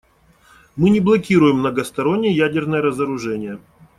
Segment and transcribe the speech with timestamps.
[0.77, 3.59] Мы не блокируем многостороннее ядерное разоружение.